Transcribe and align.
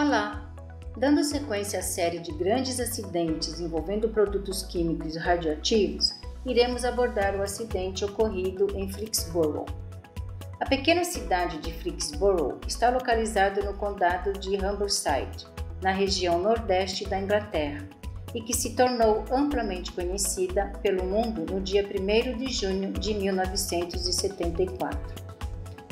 Olá! 0.00 0.48
Dando 0.96 1.24
sequência 1.24 1.80
à 1.80 1.82
série 1.82 2.20
de 2.20 2.30
grandes 2.30 2.78
acidentes 2.78 3.58
envolvendo 3.58 4.08
produtos 4.08 4.62
químicos 4.62 5.16
radioativos, 5.16 6.14
iremos 6.46 6.84
abordar 6.84 7.34
o 7.34 7.42
acidente 7.42 8.04
ocorrido 8.04 8.68
em 8.76 8.88
Flicksborough. 8.88 9.66
A 10.60 10.66
pequena 10.66 11.02
cidade 11.02 11.58
de 11.58 11.72
Flicksborough 11.72 12.60
está 12.64 12.90
localizada 12.90 13.60
no 13.60 13.74
condado 13.74 14.32
de 14.34 14.50
Humberside, 14.50 15.48
na 15.82 15.90
região 15.90 16.38
nordeste 16.38 17.04
da 17.08 17.18
Inglaterra, 17.18 17.84
e 18.32 18.40
que 18.40 18.54
se 18.54 18.76
tornou 18.76 19.24
amplamente 19.32 19.90
conhecida 19.90 20.72
pelo 20.80 21.02
mundo 21.02 21.44
no 21.52 21.60
dia 21.60 21.82
1 21.82 22.38
de 22.38 22.52
junho 22.52 22.92
de 22.92 23.14
1974. 23.14 25.24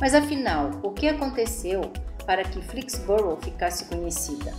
Mas 0.00 0.14
afinal, 0.14 0.70
o 0.84 0.92
que 0.92 1.08
aconteceu 1.08 1.90
para 2.26 2.42
que 2.44 2.60
Flicksborough 2.60 3.38
ficasse 3.40 3.84
conhecida? 3.86 4.52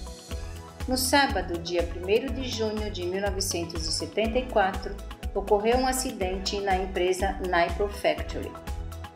No 0.88 0.96
sábado, 0.96 1.60
dia 1.60 1.82
1 1.84 2.34
de 2.34 2.48
junho 2.50 2.90
de 2.90 3.06
1974, 3.06 4.96
ocorreu 5.36 5.78
um 5.78 5.88
acidente 5.88 6.60
na 6.62 6.78
empresa 6.78 7.38
Nipro 7.42 7.90
Factory. 7.90 8.52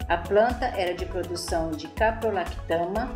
A 0.10 0.18
planta 0.18 0.66
era 0.66 0.94
de 0.94 1.06
produção 1.06 1.72
de 1.72 1.88
caprolactama, 1.88 3.16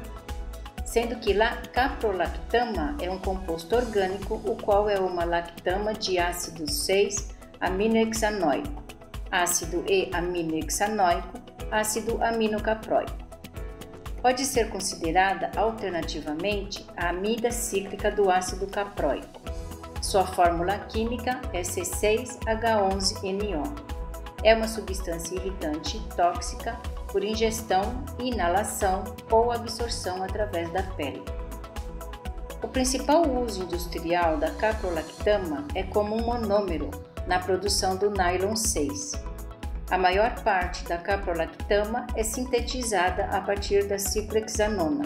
sendo 0.85 1.17
que 1.17 1.33
la 1.33 1.57
caprolactama 1.73 2.95
é 3.01 3.11
um 3.11 3.19
composto 3.19 3.75
orgânico, 3.75 4.35
o 4.45 4.55
qual 4.55 4.89
é 4.89 4.97
uma 4.97 5.25
lactama 5.25 5.93
de 5.93 6.17
ácido 6.17 6.71
6 6.71 7.35
aminohexanoico, 7.59 8.81
ácido 9.29 9.83
E-aminohexanoico, 9.85 11.41
ácido 11.69 12.23
aminocaproico. 12.23 13.24
Pode 14.25 14.41
ser 14.43 14.71
considerada 14.71 15.51
alternativamente 15.55 16.83
a 16.97 17.09
amida 17.09 17.51
cíclica 17.51 18.09
do 18.09 18.31
ácido 18.31 18.65
caproico. 18.65 19.39
Sua 20.01 20.25
fórmula 20.25 20.79
química 20.79 21.39
é 21.53 21.61
C6H11NO. 21.61 23.61
É 24.43 24.55
uma 24.55 24.67
substância 24.67 25.35
irritante 25.35 26.01
tóxica 26.15 26.75
por 27.11 27.23
ingestão, 27.23 28.03
inalação 28.17 29.03
ou 29.29 29.51
absorção 29.51 30.23
através 30.23 30.73
da 30.73 30.81
pele. 30.81 31.21
O 32.63 32.67
principal 32.67 33.29
uso 33.29 33.61
industrial 33.61 34.37
da 34.37 34.49
caprolactama 34.49 35.67
é 35.75 35.83
como 35.83 36.15
um 36.15 36.25
monômero 36.25 36.89
na 37.27 37.37
produção 37.37 37.95
do 37.95 38.09
nylon 38.09 38.55
6 38.55 39.34
a 39.89 39.97
maior 39.97 40.43
parte 40.43 40.83
da 40.85 40.97
caprolactama 40.97 42.07
é 42.15 42.23
sintetizada 42.23 43.25
a 43.25 43.39
partir 43.39 43.87
da 43.87 43.99
ciclohexanona, 43.99 45.03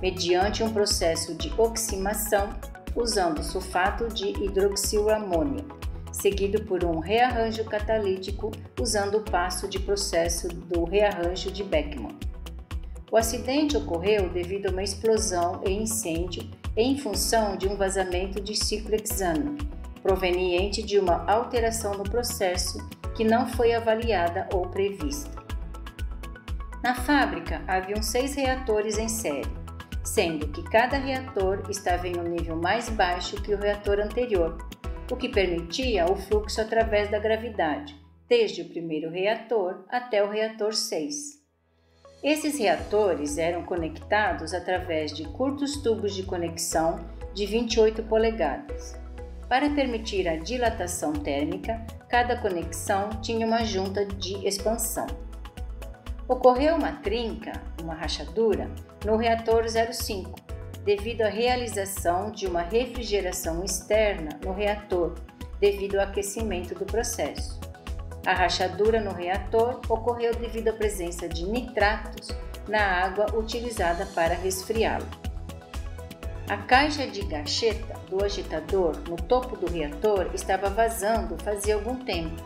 mediante 0.00 0.62
um 0.62 0.72
processo 0.72 1.34
de 1.34 1.52
oximação 1.58 2.50
usando 2.96 3.42
sulfato 3.42 4.08
de 4.08 4.28
hidroxilamônio, 4.28 5.66
seguido 6.10 6.62
por 6.62 6.84
um 6.84 7.00
rearranjo 7.00 7.64
catalítico 7.64 8.50
usando 8.80 9.18
o 9.18 9.22
passo 9.22 9.68
de 9.68 9.78
processo 9.78 10.48
do 10.48 10.84
rearranjo 10.84 11.50
de 11.50 11.62
Beckmann. 11.62 12.16
O 13.10 13.16
acidente 13.16 13.76
ocorreu 13.76 14.30
devido 14.30 14.66
a 14.66 14.70
uma 14.70 14.82
explosão 14.82 15.60
e 15.66 15.70
incêndio 15.70 16.48
em 16.76 16.98
função 16.98 17.56
de 17.56 17.68
um 17.68 17.76
vazamento 17.76 18.40
de 18.40 18.56
ciclohexano, 18.56 19.56
proveniente 20.02 20.82
de 20.82 20.98
uma 20.98 21.24
alteração 21.30 21.94
no 21.94 22.04
processo 22.04 22.78
que 23.14 23.24
não 23.24 23.46
foi 23.46 23.72
avaliada 23.72 24.48
ou 24.52 24.68
prevista. 24.68 25.42
Na 26.82 26.94
fábrica 26.94 27.62
haviam 27.66 28.02
seis 28.02 28.34
reatores 28.34 28.98
em 28.98 29.08
série, 29.08 29.50
sendo 30.02 30.48
que 30.48 30.62
cada 30.64 30.98
reator 30.98 31.62
estava 31.70 32.06
em 32.06 32.18
um 32.18 32.24
nível 32.24 32.56
mais 32.56 32.88
baixo 32.88 33.40
que 33.42 33.54
o 33.54 33.58
reator 33.58 34.00
anterior, 34.00 34.58
o 35.10 35.16
que 35.16 35.28
permitia 35.28 36.04
o 36.04 36.16
fluxo 36.16 36.60
através 36.60 37.10
da 37.10 37.18
gravidade, 37.18 37.96
desde 38.28 38.62
o 38.62 38.68
primeiro 38.68 39.10
reator 39.10 39.84
até 39.88 40.22
o 40.22 40.30
reator 40.30 40.74
6. 40.74 41.42
Esses 42.22 42.58
reatores 42.58 43.36
eram 43.38 43.62
conectados 43.64 44.54
através 44.54 45.14
de 45.14 45.24
curtos 45.28 45.82
tubos 45.82 46.14
de 46.14 46.22
conexão 46.22 46.98
de 47.34 47.44
28 47.44 48.02
polegadas. 48.04 49.03
Para 49.48 49.70
permitir 49.70 50.26
a 50.26 50.36
dilatação 50.36 51.12
térmica, 51.12 51.84
cada 52.08 52.36
conexão 52.36 53.10
tinha 53.20 53.46
uma 53.46 53.64
junta 53.64 54.06
de 54.06 54.46
expansão. 54.46 55.06
Ocorreu 56.26 56.76
uma 56.76 56.92
trinca, 56.92 57.52
uma 57.82 57.94
rachadura, 57.94 58.70
no 59.04 59.16
reator 59.16 59.64
05, 59.68 60.34
devido 60.84 61.22
à 61.22 61.28
realização 61.28 62.30
de 62.30 62.46
uma 62.46 62.62
refrigeração 62.62 63.62
externa 63.62 64.30
no 64.42 64.52
reator, 64.52 65.14
devido 65.60 65.96
ao 65.96 66.04
aquecimento 66.04 66.74
do 66.74 66.86
processo. 66.86 67.60
A 68.26 68.32
rachadura 68.32 69.02
no 69.02 69.12
reator 69.12 69.80
ocorreu 69.86 70.34
devido 70.34 70.68
à 70.68 70.72
presença 70.72 71.28
de 71.28 71.44
nitratos 71.44 72.28
na 72.66 72.80
água 72.80 73.26
utilizada 73.36 74.06
para 74.14 74.34
resfriá-lo. 74.34 75.23
A 76.48 76.58
caixa 76.58 77.06
de 77.06 77.22
gacheta 77.22 77.98
do 78.10 78.22
agitador 78.22 78.96
no 79.08 79.16
topo 79.16 79.56
do 79.56 79.66
reator 79.66 80.30
estava 80.34 80.68
vazando 80.68 81.42
fazia 81.42 81.74
algum 81.74 81.96
tempo, 81.96 82.42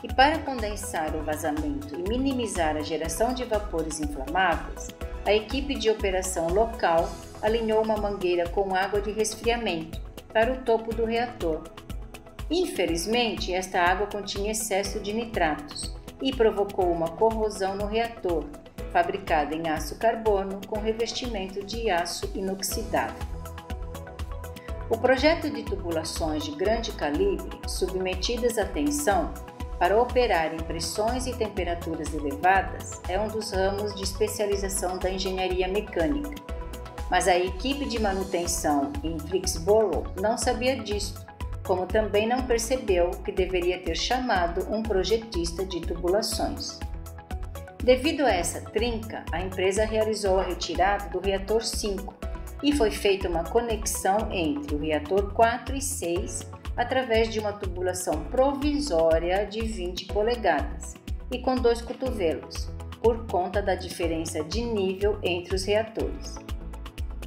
e 0.00 0.12
para 0.12 0.38
condensar 0.38 1.14
o 1.16 1.24
vazamento 1.24 1.92
e 1.92 2.08
minimizar 2.08 2.76
a 2.76 2.82
geração 2.82 3.34
de 3.34 3.44
vapores 3.44 3.98
inflamáveis, 3.98 4.90
a 5.26 5.32
equipe 5.32 5.74
de 5.74 5.90
operação 5.90 6.48
local 6.48 7.10
alinhou 7.42 7.82
uma 7.82 7.96
mangueira 7.96 8.48
com 8.48 8.76
água 8.76 9.00
de 9.00 9.10
resfriamento 9.10 10.00
para 10.32 10.52
o 10.52 10.58
topo 10.58 10.94
do 10.94 11.04
reator. 11.04 11.62
Infelizmente, 12.48 13.52
esta 13.52 13.80
água 13.80 14.06
continha 14.06 14.52
excesso 14.52 15.00
de 15.00 15.12
nitratos 15.12 15.92
e 16.20 16.32
provocou 16.32 16.90
uma 16.92 17.08
corrosão 17.08 17.74
no 17.74 17.86
reator, 17.86 18.44
fabricada 18.92 19.52
em 19.54 19.68
aço 19.68 19.98
carbono 19.98 20.60
com 20.66 20.78
revestimento 20.78 21.64
de 21.64 21.90
aço 21.90 22.30
inoxidável. 22.34 23.31
O 24.92 24.98
projeto 24.98 25.48
de 25.48 25.62
tubulações 25.62 26.44
de 26.44 26.50
grande 26.50 26.92
calibre, 26.92 27.58
submetidas 27.66 28.58
à 28.58 28.66
tensão, 28.66 29.32
para 29.78 29.98
operar 29.98 30.52
em 30.52 30.58
pressões 30.58 31.26
e 31.26 31.32
temperaturas 31.32 32.12
elevadas, 32.12 33.00
é 33.08 33.18
um 33.18 33.26
dos 33.26 33.52
ramos 33.52 33.94
de 33.94 34.02
especialização 34.02 34.98
da 34.98 35.10
engenharia 35.10 35.66
mecânica. 35.66 36.34
Mas 37.10 37.26
a 37.26 37.34
equipe 37.34 37.86
de 37.86 37.98
manutenção 37.98 38.92
em 39.02 39.18
Flicksborough 39.18 40.12
não 40.20 40.36
sabia 40.36 40.76
disto, 40.76 41.24
como 41.64 41.86
também 41.86 42.28
não 42.28 42.42
percebeu 42.42 43.12
que 43.24 43.32
deveria 43.32 43.78
ter 43.78 43.96
chamado 43.96 44.70
um 44.70 44.82
projetista 44.82 45.64
de 45.64 45.80
tubulações. 45.80 46.78
Devido 47.82 48.26
a 48.26 48.30
essa 48.30 48.60
trinca, 48.60 49.24
a 49.32 49.40
empresa 49.40 49.86
realizou 49.86 50.38
a 50.38 50.42
retirada 50.42 51.08
do 51.08 51.18
reator 51.18 51.64
5 51.64 52.31
e 52.62 52.72
foi 52.72 52.90
feita 52.90 53.28
uma 53.28 53.44
conexão 53.44 54.30
entre 54.30 54.74
o 54.74 54.78
reator 54.78 55.32
4 55.32 55.76
e 55.76 55.80
6 55.80 56.50
através 56.76 57.28
de 57.28 57.38
uma 57.38 57.52
tubulação 57.52 58.24
provisória 58.24 59.44
de 59.46 59.62
20 59.62 60.06
polegadas 60.06 60.94
e 61.30 61.38
com 61.38 61.54
dois 61.54 61.80
cotovelos, 61.82 62.70
por 63.02 63.26
conta 63.26 63.60
da 63.60 63.74
diferença 63.74 64.44
de 64.44 64.62
nível 64.62 65.18
entre 65.22 65.54
os 65.54 65.64
reatores. 65.64 66.36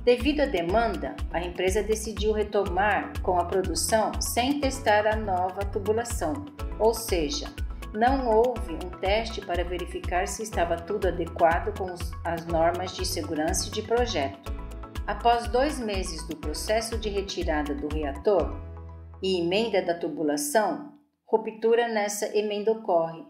Devido 0.03 0.41
à 0.41 0.45
demanda, 0.45 1.15
a 1.33 1.41
empresa 1.41 1.81
decidiu 1.81 2.31
retomar 2.31 3.11
com 3.21 3.39
a 3.39 3.45
produção 3.45 4.11
sem 4.21 4.59
testar 4.59 5.07
a 5.07 5.15
nova 5.15 5.65
tubulação, 5.65 6.45
ou 6.79 6.93
seja, 6.93 7.47
não 7.91 8.29
houve 8.29 8.73
um 8.73 8.89
teste 8.99 9.41
para 9.41 9.63
verificar 9.63 10.27
se 10.27 10.43
estava 10.43 10.75
tudo 10.75 11.07
adequado 11.07 11.75
com 11.77 11.95
as 12.23 12.45
normas 12.45 12.95
de 12.95 13.05
segurança 13.05 13.71
de 13.71 13.81
projeto. 13.81 14.54
Após 15.07 15.47
dois 15.47 15.79
meses 15.79 16.27
do 16.27 16.35
processo 16.35 16.97
de 16.97 17.09
retirada 17.09 17.75
do 17.75 17.87
reator 17.87 18.59
e 19.21 19.39
emenda 19.39 19.79
da 19.79 19.93
tubulação, 19.93 20.93
ruptura 21.27 21.87
nessa 21.87 22.35
emenda 22.35 22.71
ocorre. 22.71 23.23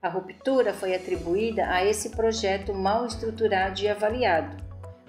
A 0.00 0.08
ruptura 0.08 0.72
foi 0.72 0.94
atribuída 0.94 1.68
a 1.68 1.84
esse 1.84 2.10
projeto 2.10 2.72
mal 2.72 3.04
estruturado 3.04 3.80
e 3.80 3.88
avaliado, 3.88 4.56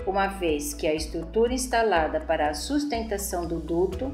uma 0.08 0.26
vez 0.26 0.74
que 0.74 0.88
a 0.88 0.96
estrutura 0.96 1.54
instalada 1.54 2.20
para 2.20 2.50
a 2.50 2.56
sustentação 2.56 3.46
do 3.46 3.60
duto, 3.60 4.12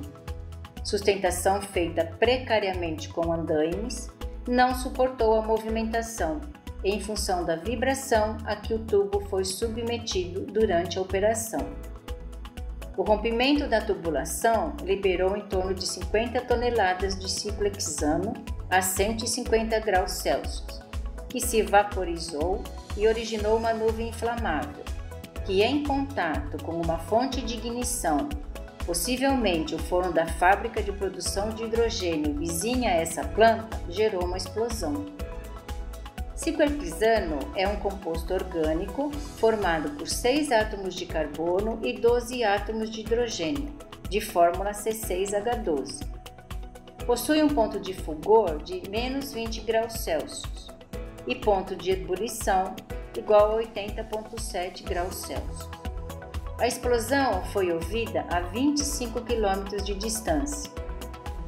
sustentação 0.84 1.62
feita 1.62 2.04
precariamente 2.20 3.08
com 3.08 3.32
andaimes, 3.32 4.12
não 4.46 4.76
suportou 4.76 5.34
a 5.34 5.42
movimentação 5.42 6.42
em 6.84 7.00
função 7.00 7.44
da 7.44 7.56
vibração 7.56 8.38
a 8.46 8.56
que 8.56 8.74
o 8.74 8.80
tubo 8.80 9.22
foi 9.30 9.44
submetido 9.44 10.42
durante 10.42 10.98
a 10.98 11.02
operação. 11.02 11.66
O 12.98 13.04
rompimento 13.04 13.68
da 13.68 13.82
tubulação 13.82 14.76
liberou 14.84 15.36
em 15.36 15.42
torno 15.42 15.74
de 15.74 15.86
50 15.86 16.40
toneladas 16.42 17.20
de 17.20 17.30
ciclohexano 17.30 18.34
a 18.70 18.82
150 18.82 19.78
graus 19.82 20.12
Celsius, 20.12 20.82
que 21.28 21.42
se 21.42 21.62
vaporizou 21.62 22.64
e 22.96 23.08
originou 23.08 23.58
uma 23.58 23.74
nuvem 23.74 24.10
inflamável. 24.10 24.84
que, 25.46 25.62
em 25.62 25.84
contato 25.84 26.58
com 26.64 26.72
uma 26.72 26.98
fonte 26.98 27.40
de 27.42 27.54
ignição, 27.54 28.28
possivelmente 28.86 29.76
o 29.76 29.80
forno 29.80 30.12
da 30.12 30.26
fábrica 30.26 30.82
de 30.82 30.92
produção 30.92 31.50
de 31.50 31.66
hidrogênio 31.66 32.34
vizinha 32.34 32.90
a 32.90 32.96
essa 32.96 33.24
planta, 33.24 33.80
gerou 33.88 34.26
uma 34.26 34.38
explosão. 34.38 35.06
Ciperquisano 36.36 37.40
é 37.56 37.66
um 37.66 37.78
composto 37.78 38.34
orgânico 38.34 39.10
formado 39.38 39.92
por 39.92 40.06
6 40.06 40.52
átomos 40.52 40.94
de 40.94 41.06
carbono 41.06 41.80
e 41.82 41.94
12 41.94 42.44
átomos 42.44 42.90
de 42.90 43.02
hidrogênio, 43.02 43.74
de 44.10 44.20
fórmula 44.20 44.72
C6H12. 44.72 46.06
Possui 47.06 47.42
um 47.42 47.48
ponto 47.48 47.80
de 47.80 47.94
fulgor 47.94 48.62
de 48.62 48.84
menos 48.90 49.32
20 49.32 49.62
graus 49.62 49.94
Celsius 49.94 50.68
e 51.26 51.36
ponto 51.36 51.74
de 51.74 51.92
ebulição 51.92 52.76
igual 53.18 53.58
a 53.58 53.62
80,7 53.64 54.84
graus 54.84 55.16
Celsius. 55.16 55.70
A 56.60 56.68
explosão 56.68 57.46
foi 57.46 57.72
ouvida 57.72 58.26
a 58.30 58.42
25 58.42 59.22
km 59.22 59.84
de 59.84 59.96
distância. 59.96 60.70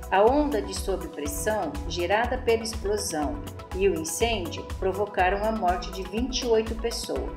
A 0.10 0.24
onda 0.24 0.62
de 0.62 0.74
sobrepressão 0.74 1.74
gerada 1.90 2.38
pela 2.38 2.64
explosão 2.64 3.42
e 3.78 3.88
o 3.88 4.00
incêndio 4.00 4.64
provocaram 4.80 5.44
a 5.46 5.52
morte 5.52 5.92
de 5.92 6.04
28 6.04 6.76
pessoas. 6.76 7.32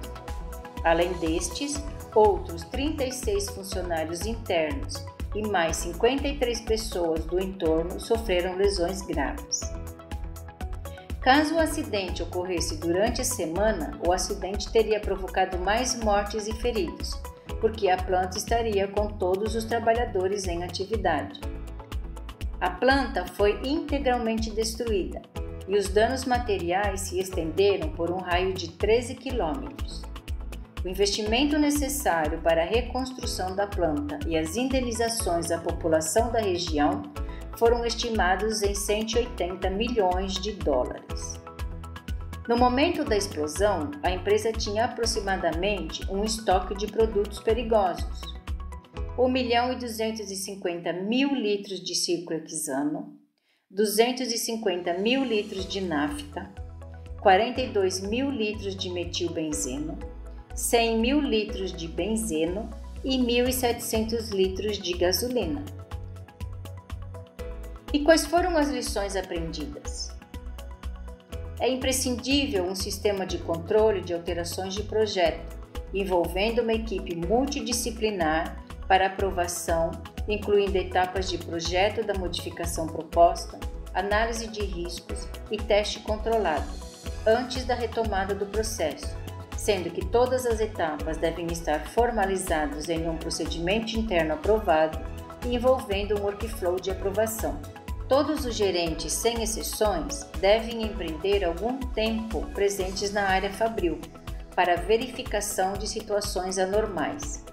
Além 0.83 1.13
destes, 1.15 1.83
outros 2.15 2.65
36 2.65 3.51
funcionários 3.51 4.25
internos 4.27 5.05
e 5.35 5.47
mais 5.47 5.77
53 5.77 6.63
pessoas 6.63 7.25
do 7.27 7.39
entorno 7.39 8.01
sofreram 8.01 8.57
lesões 8.57 9.03
graves. 9.03 9.61
Caso 11.21 11.55
o 11.55 11.59
acidente 11.59 12.23
ocorresse 12.23 12.79
durante 12.79 13.21
a 13.21 13.25
semana, 13.25 14.01
o 14.07 14.11
acidente 14.11 14.73
teria 14.73 14.99
provocado 14.99 15.59
mais 15.59 15.95
mortes 16.03 16.49
e 16.49 16.53
feridos, 16.55 17.21
porque 17.61 17.91
a 17.91 17.99
planta 17.99 18.39
estaria 18.39 18.89
com 18.89 19.07
todos 19.07 19.55
os 19.55 19.67
trabalhadores 19.67 20.49
em 20.49 20.65
atividade. 20.65 21.39
A 22.59 22.71
planta 22.71 23.27
foi 23.27 23.61
integralmente 23.63 24.51
destruída 24.51 25.21
e 25.71 25.79
os 25.79 25.89
danos 25.89 26.25
materiais 26.25 27.03
se 27.03 27.21
estenderam 27.21 27.91
por 27.91 28.11
um 28.11 28.17
raio 28.17 28.53
de 28.53 28.73
13 28.73 29.15
quilômetros. 29.15 30.03
O 30.85 30.89
investimento 30.89 31.57
necessário 31.57 32.41
para 32.41 32.63
a 32.63 32.67
reconstrução 32.67 33.55
da 33.55 33.69
planta 33.69 34.19
e 34.27 34.37
as 34.37 34.57
indenizações 34.57 35.53
à 35.53 35.59
população 35.59 36.33
da 36.33 36.41
região 36.41 37.03
foram 37.57 37.87
estimados 37.87 38.63
em 38.63 38.75
180 38.75 39.71
milhões 39.71 40.35
de 40.35 40.55
dólares. 40.55 41.41
No 42.49 42.57
momento 42.57 43.05
da 43.05 43.17
explosão, 43.17 43.93
a 44.03 44.11
empresa 44.11 44.51
tinha 44.53 44.87
aproximadamente 44.87 46.05
um 46.11 46.25
estoque 46.25 46.75
de 46.75 46.89
produtos 46.89 47.39
perigosos: 47.39 48.23
1 49.17 49.29
milhão 49.29 49.73
e 49.73 49.77
250 49.77 50.93
mil 50.95 51.33
litros 51.33 51.81
de 51.81 51.95
ciclohexano, 51.95 53.20
250 53.73 54.95
mil 54.95 55.23
litros 55.23 55.65
de 55.65 55.81
nafta, 55.81 56.51
42 57.21 58.01
mil 58.01 58.29
litros 58.29 58.75
de 58.75 58.91
metilbenzeno, 58.91 59.97
100 60.57 60.99
mil 60.99 61.21
litros 61.21 61.73
de 61.73 61.87
benzeno 61.87 62.69
e 63.05 63.17
1.700 63.17 64.33
litros 64.33 64.77
de 64.77 64.93
gasolina. 64.95 65.65
E 67.93 68.01
quais 68.01 68.27
foram 68.27 68.57
as 68.57 68.69
lições 68.71 69.15
aprendidas? 69.15 70.11
É 71.61 71.69
imprescindível 71.69 72.65
um 72.65 72.75
sistema 72.75 73.25
de 73.25 73.39
controle 73.39 74.01
de 74.01 74.13
alterações 74.13 74.75
de 74.75 74.83
projeto, 74.83 75.57
envolvendo 75.95 76.63
uma 76.63 76.73
equipe 76.73 77.15
multidisciplinar 77.15 78.65
para 78.89 79.07
aprovação, 79.07 79.93
incluindo 80.29 80.77
etapas 80.77 81.29
de 81.29 81.39
projeto 81.39 82.05
da 82.05 82.15
modificação 82.15 82.87
proposta, 82.87 83.59
análise 83.95 84.47
de 84.49 84.63
riscos 84.63 85.29
e 85.51 85.57
teste 85.57 86.01
controlado, 86.01 86.67
antes 87.27 87.65
da 87.65 87.75
retomada 87.75 88.35
do 88.35 88.47
processo, 88.47 89.17
sendo 89.57 89.91
que 89.91 90.05
todas 90.07 90.47
as 90.47 90.61
etapas 90.61 91.17
devem 91.17 91.47
estar 91.49 91.81
formalizadas 91.89 92.89
em 92.89 93.09
um 93.09 93.17
procedimento 93.17 93.97
interno 93.99 94.35
aprovado 94.35 94.99
envolvendo 95.47 96.19
um 96.19 96.23
workflow 96.25 96.79
de 96.79 96.91
aprovação. 96.91 97.61
Todos 98.09 98.45
os 98.45 98.55
gerentes, 98.55 99.13
sem 99.13 99.43
exceções, 99.43 100.25
devem 100.41 100.83
empreender 100.83 101.45
algum 101.45 101.79
tempo 101.79 102.45
presentes 102.53 103.13
na 103.13 103.23
área 103.23 103.53
fabril 103.53 104.01
para 104.55 104.77
verificação 104.77 105.75
de 105.75 105.87
situações 105.87 106.59
anormais. 106.59 107.45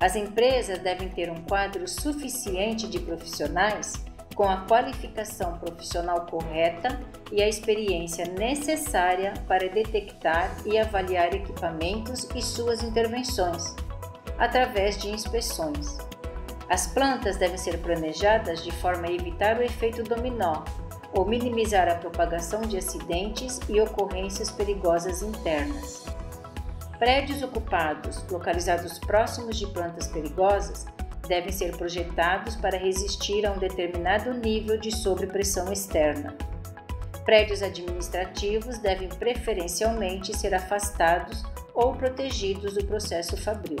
As 0.00 0.16
empresas 0.16 0.78
devem 0.78 1.10
ter 1.10 1.30
um 1.30 1.42
quadro 1.42 1.86
suficiente 1.86 2.88
de 2.88 2.98
profissionais 2.98 4.02
com 4.34 4.48
a 4.48 4.62
qualificação 4.62 5.58
profissional 5.58 6.24
correta 6.24 6.98
e 7.30 7.42
a 7.42 7.48
experiência 7.48 8.24
necessária 8.24 9.34
para 9.46 9.68
detectar 9.68 10.50
e 10.64 10.78
avaliar 10.78 11.34
equipamentos 11.34 12.26
e 12.34 12.40
suas 12.40 12.82
intervenções, 12.82 13.76
através 14.38 14.96
de 14.96 15.10
inspeções. 15.10 15.98
As 16.70 16.86
plantas 16.86 17.36
devem 17.36 17.58
ser 17.58 17.76
planejadas 17.82 18.64
de 18.64 18.70
forma 18.70 19.06
a 19.06 19.12
evitar 19.12 19.58
o 19.58 19.62
efeito 19.62 20.02
dominó 20.02 20.64
ou 21.12 21.26
minimizar 21.26 21.88
a 21.88 21.96
propagação 21.96 22.62
de 22.62 22.78
acidentes 22.78 23.60
e 23.68 23.78
ocorrências 23.78 24.50
perigosas 24.50 25.20
internas. 25.20 26.09
Prédios 27.00 27.42
ocupados, 27.42 28.22
localizados 28.30 28.98
próximos 28.98 29.58
de 29.58 29.66
plantas 29.68 30.06
perigosas, 30.08 30.84
devem 31.26 31.50
ser 31.50 31.74
projetados 31.74 32.56
para 32.56 32.76
resistir 32.76 33.46
a 33.46 33.52
um 33.52 33.58
determinado 33.58 34.34
nível 34.34 34.78
de 34.78 34.94
sobrepressão 34.94 35.72
externa. 35.72 36.36
Prédios 37.24 37.62
administrativos 37.62 38.76
devem 38.76 39.08
preferencialmente 39.08 40.36
ser 40.36 40.54
afastados 40.54 41.42
ou 41.72 41.94
protegidos 41.94 42.74
do 42.74 42.84
processo 42.84 43.34
fabril. 43.34 43.78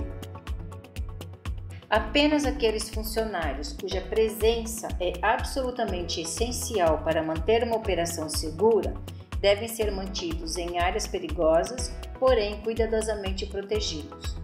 Apenas 1.90 2.46
aqueles 2.46 2.88
funcionários 2.88 3.74
cuja 3.74 4.00
presença 4.00 4.88
é 4.98 5.12
absolutamente 5.20 6.22
essencial 6.22 7.02
para 7.04 7.22
manter 7.22 7.64
uma 7.64 7.76
operação 7.76 8.30
segura 8.30 8.94
devem 9.40 9.68
ser 9.68 9.90
mantidos 9.90 10.56
em 10.56 10.78
áreas 10.78 11.06
perigosas, 11.06 11.92
porém 12.18 12.60
cuidadosamente 12.60 13.46
protegidos. 13.46 14.36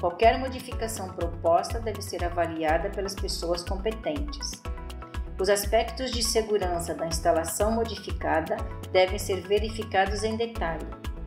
Qualquer 0.00 0.38
modificação 0.38 1.12
proposta 1.12 1.78
deve 1.78 2.00
ser 2.00 2.24
avaliada 2.24 2.88
pelas 2.88 3.14
pessoas 3.14 3.62
competentes. 3.62 4.62
Os 5.38 5.50
aspectos 5.50 6.10
de 6.10 6.22
segurança 6.22 6.94
da 6.94 7.06
instalação 7.06 7.70
modificada 7.72 8.56
devem 8.92 9.18
ser 9.18 9.42
verificados 9.42 10.24
em 10.24 10.36
detalhe, 10.36 10.86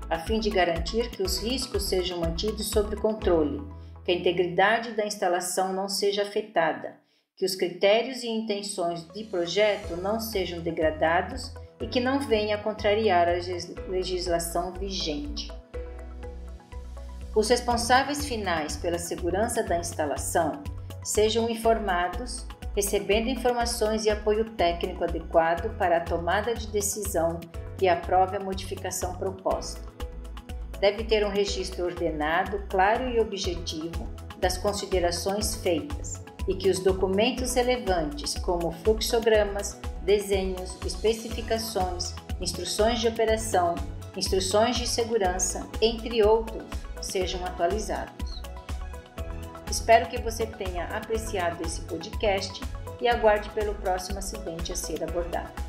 a 0.10 0.20
fim 0.20 0.39
de 0.39 0.50
garantir 0.50 1.10
que 1.12 1.22
os 1.22 1.39
riscos 1.41 1.84
sejam 1.84 2.20
mantidos 2.20 2.70
sob 2.70 2.96
controle, 2.96 3.62
que 4.03 4.12
a 4.12 4.15
integridade 4.15 4.91
da 4.93 5.05
instalação 5.05 5.72
não 5.72 5.88
seja 5.88 6.24
afetada, 6.24 6.98
que 7.36 7.46
os 7.46 7.55
critérios 7.55 8.24
e 8.24 8.27
intenções 8.27 9.08
de 9.12 9.24
projeto 9.25 9.98
não 9.98 10.20
sejam 10.20 10.60
degradados 10.60 11.53
e 11.83 11.87
que 11.87 11.99
não 11.99 12.17
venha 12.17 12.57
contrariar 12.57 13.27
a 13.27 13.33
legislação 13.89 14.71
vigente. 14.71 15.51
Os 17.35 17.49
responsáveis 17.49 18.25
finais 18.25 18.77
pela 18.77 18.97
segurança 18.97 19.61
da 19.61 19.77
instalação 19.77 20.63
sejam 21.03 21.49
informados, 21.49 22.47
recebendo 22.73 23.27
informações 23.27 24.05
e 24.05 24.09
apoio 24.09 24.51
técnico 24.51 25.03
adequado 25.03 25.77
para 25.77 25.97
a 25.97 26.01
tomada 26.01 26.55
de 26.55 26.67
decisão 26.67 27.41
que 27.77 27.89
aprove 27.89 28.37
a 28.37 28.39
modificação 28.39 29.15
proposta. 29.15 29.81
Deve 30.79 31.03
ter 31.03 31.25
um 31.25 31.29
registro 31.29 31.83
ordenado, 31.83 32.63
claro 32.69 33.09
e 33.09 33.19
objetivo 33.19 34.07
das 34.39 34.57
considerações 34.57 35.55
feitas 35.55 36.23
e 36.47 36.55
que 36.55 36.69
os 36.69 36.79
documentos 36.79 37.53
relevantes, 37.55 38.35
como 38.35 38.71
fluxogramas, 38.71 39.81
desenhos, 40.03 40.77
especificações, 40.86 42.13
instruções 42.39 43.00
de 43.00 43.07
operação, 43.07 43.75
instruções 44.15 44.75
de 44.75 44.88
segurança, 44.88 45.67
entre 45.81 46.24
outros, 46.24 46.63
sejam 47.01 47.43
atualizados. 47.45 48.41
Espero 49.69 50.07
que 50.07 50.22
você 50.22 50.45
tenha 50.45 50.86
apreciado 50.86 51.63
esse 51.63 51.81
podcast 51.81 52.62
e 53.01 53.07
aguarde 53.07 53.50
pelo 53.50 53.74
próximo 53.75 54.19
acidente 54.19 54.72
a 54.72 54.75
ser 54.75 55.03
abordado. 55.03 55.62